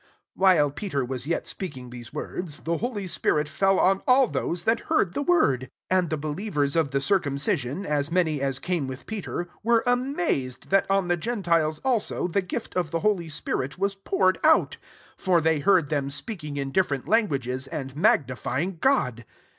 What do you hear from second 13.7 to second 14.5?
was poured